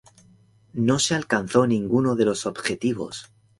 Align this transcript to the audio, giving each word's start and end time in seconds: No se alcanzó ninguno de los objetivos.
No 0.73 0.97
se 0.97 1.13
alcanzó 1.13 1.67
ninguno 1.67 2.15
de 2.15 2.25
los 2.25 2.47
objetivos. 2.47 3.31